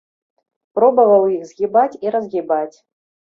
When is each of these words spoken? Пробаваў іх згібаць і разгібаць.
Пробаваў 0.79 1.27
іх 1.33 1.43
згібаць 1.51 1.99
і 2.07 2.15
разгібаць. 2.17 2.77